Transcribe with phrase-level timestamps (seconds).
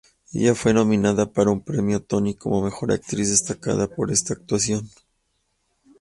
[0.33, 4.89] Ella fue nominada para un Premio Tony como Mejor Actriz Destacada por esta actuación.